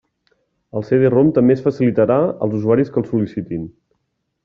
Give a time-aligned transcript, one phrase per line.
[0.79, 3.73] El CD-ROM també es facilitarà als usuaris que el sol·licitin.